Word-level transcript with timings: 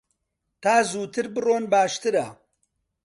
تا 0.61 0.73
زووتر 0.91 1.25
بڕۆن 1.33 1.63
باشترە. 1.71 2.25